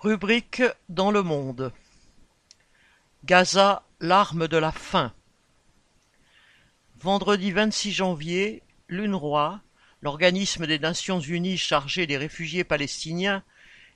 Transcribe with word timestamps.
Rubrique 0.00 0.62
dans 0.88 1.10
le 1.10 1.24
monde. 1.24 1.72
Gaza, 3.24 3.82
l'arme 3.98 4.46
de 4.46 4.56
la 4.56 4.70
faim. 4.70 5.12
Vendredi 7.00 7.50
vingt-six 7.50 7.90
janvier, 7.90 8.62
l'UNRWA, 8.86 9.60
l'organisme 10.00 10.68
des 10.68 10.78
Nations 10.78 11.18
unies 11.18 11.58
chargé 11.58 12.06
des 12.06 12.16
réfugiés 12.16 12.62
palestiniens, 12.62 13.42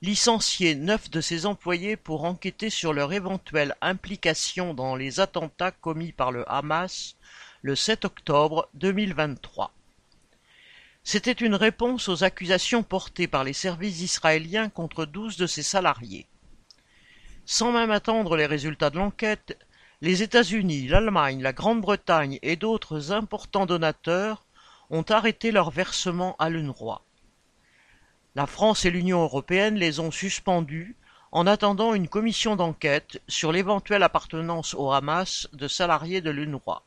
licenciait 0.00 0.74
neuf 0.74 1.08
de 1.08 1.20
ses 1.20 1.46
employés 1.46 1.96
pour 1.96 2.24
enquêter 2.24 2.68
sur 2.68 2.92
leur 2.92 3.12
éventuelle 3.12 3.76
implication 3.80 4.74
dans 4.74 4.96
les 4.96 5.20
attentats 5.20 5.70
commis 5.70 6.10
par 6.10 6.32
le 6.32 6.44
Hamas 6.50 7.14
le 7.62 7.76
7 7.76 8.06
octobre 8.06 8.68
2023. 8.74 9.71
C'était 11.04 11.32
une 11.32 11.56
réponse 11.56 12.08
aux 12.08 12.22
accusations 12.22 12.82
portées 12.82 13.26
par 13.26 13.42
les 13.42 13.52
services 13.52 14.00
israéliens 14.02 14.68
contre 14.68 15.04
douze 15.04 15.36
de 15.36 15.46
ses 15.46 15.62
salariés. 15.62 16.26
Sans 17.44 17.72
même 17.72 17.90
attendre 17.90 18.36
les 18.36 18.46
résultats 18.46 18.90
de 18.90 18.98
l'enquête, 18.98 19.58
les 20.00 20.22
États-Unis, 20.22 20.86
l'Allemagne, 20.86 21.42
la 21.42 21.52
Grande-Bretagne 21.52 22.38
et 22.42 22.56
d'autres 22.56 23.12
importants 23.12 23.66
donateurs 23.66 24.44
ont 24.90 25.04
arrêté 25.08 25.50
leur 25.50 25.70
versement 25.70 26.36
à 26.38 26.50
l'UNRWA. 26.50 27.02
La 28.34 28.46
France 28.46 28.84
et 28.84 28.90
l'Union 28.90 29.22
européenne 29.22 29.76
les 29.76 30.00
ont 30.00 30.10
suspendus 30.10 30.96
en 31.32 31.46
attendant 31.46 31.94
une 31.94 32.08
commission 32.08 32.56
d'enquête 32.56 33.20
sur 33.26 33.52
l'éventuelle 33.52 34.02
appartenance 34.02 34.74
au 34.74 34.92
Hamas 34.92 35.48
de 35.52 35.66
salariés 35.66 36.20
de 36.20 36.30
l'UNRWA. 36.30 36.82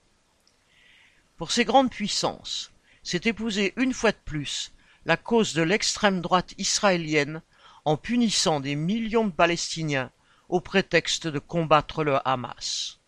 Pour 1.38 1.52
ces 1.52 1.66
grandes 1.66 1.90
puissances, 1.90 2.72
c'est 3.06 3.28
épouser 3.28 3.74
une 3.78 3.94
fois 3.94 4.12
de 4.12 4.18
plus 4.26 4.74
la 5.06 5.16
cause 5.16 5.54
de 5.54 5.62
l'extrême 5.62 6.22
droite 6.22 6.56
israélienne 6.58 7.44
en 7.86 7.98
punissant 7.98 8.60
des 8.60 8.76
millions 8.76 9.28
de 9.28 9.32
Palestiniens 9.32 10.12
au 10.50 10.60
prétexte 10.60 11.28
de 11.28 11.38
combattre 11.38 12.04
le 12.04 12.18
Hamas. 12.28 13.00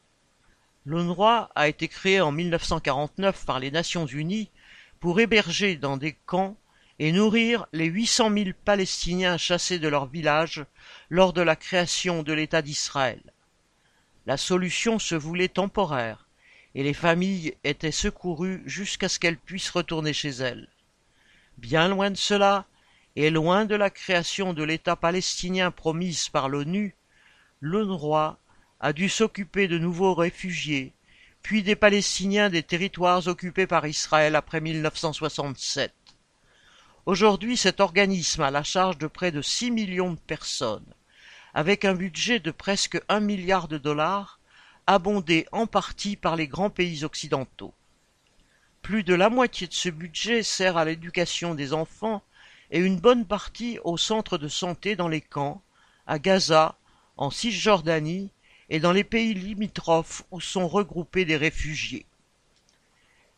L'UNRWA 0.85 1.49
a 1.55 1.67
été 1.67 1.87
créé 1.87 2.21
en 2.21 2.31
1949 2.31 3.43
par 3.45 3.59
les 3.59 3.71
Nations 3.71 4.05
Unies 4.05 4.51
pour 4.99 5.19
héberger 5.19 5.75
dans 5.75 5.97
des 5.97 6.13
camps 6.13 6.55
et 6.99 7.11
nourrir 7.11 7.65
les 7.73 7.85
800 7.85 8.31
000 8.31 8.49
Palestiniens 8.65 9.37
chassés 9.37 9.79
de 9.79 9.87
leur 9.87 10.05
village 10.05 10.63
lors 11.09 11.33
de 11.33 11.41
la 11.41 11.55
création 11.55 12.21
de 12.21 12.33
l'État 12.33 12.61
d'Israël. 12.61 13.21
La 14.27 14.37
solution 14.37 14.99
se 14.99 15.15
voulait 15.15 15.47
temporaire, 15.47 16.26
et 16.77 16.83
les 16.83 16.93
familles 16.93 17.55
étaient 17.63 17.91
secourues 17.91 18.61
jusqu'à 18.67 19.09
ce 19.09 19.17
qu'elles 19.17 19.39
puissent 19.39 19.71
retourner 19.71 20.13
chez 20.13 20.29
elles. 20.29 20.69
Bien 21.57 21.87
loin 21.87 22.11
de 22.11 22.17
cela, 22.17 22.67
et 23.15 23.31
loin 23.31 23.65
de 23.65 23.73
la 23.73 23.89
création 23.89 24.53
de 24.53 24.61
l'État 24.61 24.95
palestinien 24.95 25.71
promise 25.71 26.29
par 26.29 26.49
l'ONU, 26.49 26.95
l'UNRWA 27.61 28.37
a 28.79 28.93
dû 28.93 29.09
s'occuper 29.09 29.67
de 29.67 29.79
nouveaux 29.79 30.13
réfugiés, 30.13 30.93
puis 31.41 31.63
des 31.63 31.75
Palestiniens 31.75 32.51
des 32.51 32.61
territoires 32.61 33.27
occupés 33.27 33.65
par 33.65 33.87
Israël 33.87 34.35
après 34.35 34.61
1967. 34.61 35.91
Aujourd'hui, 37.07 37.57
cet 37.57 37.79
organisme 37.79 38.43
a 38.43 38.51
la 38.51 38.61
charge 38.61 38.99
de 38.99 39.07
près 39.07 39.31
de 39.31 39.41
six 39.41 39.71
millions 39.71 40.13
de 40.13 40.19
personnes, 40.19 40.93
avec 41.55 41.85
un 41.85 41.95
budget 41.95 42.39
de 42.39 42.51
presque 42.51 43.01
un 43.09 43.19
milliard 43.19 43.67
de 43.67 43.79
dollars 43.79 44.39
abondé 44.87 45.45
en 45.51 45.67
partie 45.67 46.15
par 46.15 46.37
les 46.37 46.47
grands 46.47 46.69
pays 46.69 47.03
occidentaux. 47.03 47.73
Plus 48.81 49.03
de 49.03 49.13
la 49.13 49.29
moitié 49.29 49.67
de 49.67 49.73
ce 49.73 49.89
budget 49.89 50.43
sert 50.43 50.77
à 50.77 50.85
l'éducation 50.85 51.55
des 51.55 51.73
enfants 51.73 52.23
et 52.71 52.79
une 52.79 52.99
bonne 52.99 53.25
partie 53.25 53.79
aux 53.83 53.97
centres 53.97 54.37
de 54.37 54.47
santé 54.47 54.95
dans 54.95 55.09
les 55.09 55.21
camps, 55.21 55.61
à 56.07 56.19
Gaza, 56.19 56.77
en 57.17 57.29
Cisjordanie 57.29 58.31
et 58.69 58.79
dans 58.79 58.93
les 58.93 59.03
pays 59.03 59.33
limitrophes 59.33 60.23
où 60.31 60.39
sont 60.39 60.69
regroupés 60.69 61.25
des 61.25 61.37
réfugiés. 61.37 62.05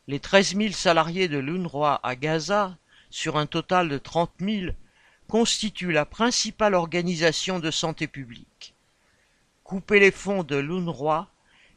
Les 0.07 0.19
treize 0.19 0.53
mille 0.53 0.75
salariés 0.75 1.27
de 1.27 1.39
l'UNRWA 1.39 1.99
à 2.03 2.15
Gaza, 2.15 2.77
sur 3.09 3.37
un 3.37 3.47
total 3.47 3.89
de 3.89 3.97
trente 3.97 4.39
mille, 4.39 4.75
constituent 5.27 5.91
la 5.91 6.05
principale 6.05 6.75
organisation 6.75 7.59
de 7.59 7.71
santé 7.71 8.07
publique. 8.07 8.75
Couper 9.63 9.99
les 9.99 10.11
fonds 10.11 10.43
de 10.43 10.55
l'UNRWA 10.55 11.27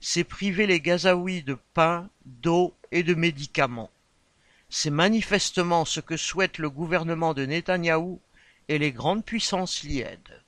c'est 0.05 0.25
priver 0.25 0.67
les 0.67 0.81
Gazaouis 0.81 1.45
de 1.45 1.57
pain, 1.75 2.11
d'eau 2.27 2.75
et 2.91 3.05
de 3.05 3.15
médicaments. 3.15 3.91
C'est 4.69 4.91
manifestement 4.91 5.85
ce 5.85 6.01
que 6.01 6.17
souhaite 6.17 6.59
le 6.59 6.69
gouvernement 6.69 7.35
de 7.35 7.47
Netanyahou 7.47 8.21
et 8.69 8.79
les 8.79 8.91
grandes 8.91 9.25
puissances 9.25 9.85
lièdes. 9.85 10.43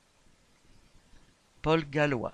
Paul 1.61 1.89
Gallois 1.89 2.33